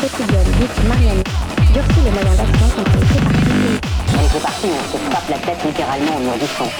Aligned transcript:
quotidien 0.00 0.42
but 0.58 0.88
Marianne 0.88 1.22
durcit 1.74 2.00
les 2.04 2.10
moyens 2.10 2.36
d'action 2.36 2.68
contre 2.68 2.90
les. 2.90 3.06
On 4.18 4.28
fait 4.28 4.40
partie, 4.40 4.66
on 4.66 4.92
se 4.92 4.98
frappe 5.10 5.28
la 5.28 5.38
tête 5.38 5.64
littéralement 5.64 6.16
en 6.16 6.20
noircissant. 6.20 6.70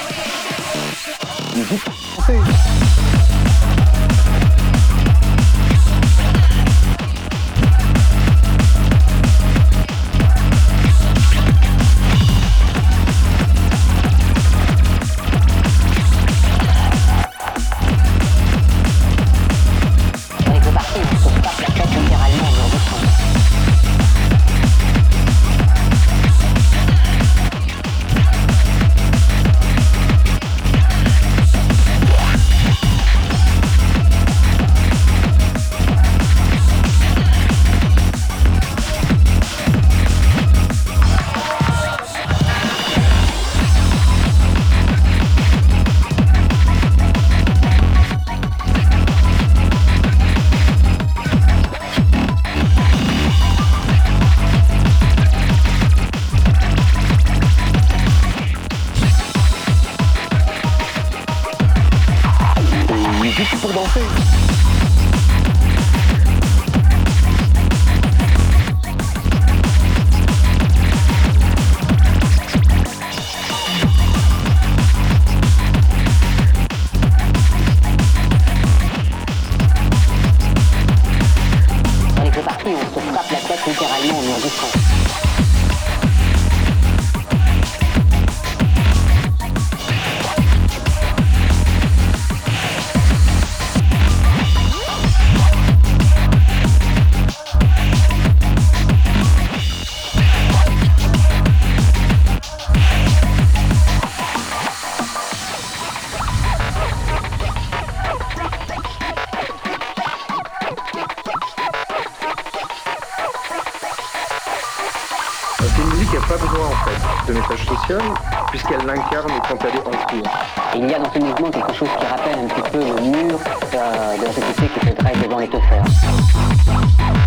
Puisqu'elle 118.49 118.85
l'incarne 118.85 119.31
quand 119.47 119.57
elle 119.61 119.75
est 119.75 119.87
en 119.87 119.91
cours. 119.91 120.31
Il 120.75 120.89
y 120.89 120.93
a 120.93 120.99
dans 120.99 121.11
ce 121.11 121.19
mouvement 121.19 121.49
quelque 121.49 121.73
chose 121.73 121.89
qui 121.97 122.05
rappelle 122.05 122.39
un 122.39 122.47
petit 122.47 122.69
peu 122.69 122.79
le 122.79 123.01
mur 123.01 123.39
euh, 123.73 124.17
de 124.17 124.25
la 124.25 124.31
société 124.31 124.63
qui 124.79 124.87
se 124.87 124.93
dresse 124.93 125.17
devant 125.21 125.39
les 125.39 125.47
teufeurs. 125.47 127.20